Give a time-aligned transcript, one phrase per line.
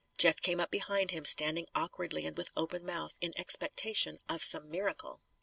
[0.17, 4.67] Jeff came up behind him, standing awkwardly and with open mouth, in expectation of some
[4.67, 5.21] miracle.